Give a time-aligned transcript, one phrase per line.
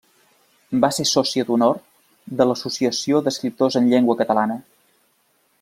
[0.85, 1.77] Va ser sòcia d'honor
[2.41, 4.61] de l'Associació d'Escriptors en Llengua Catalana.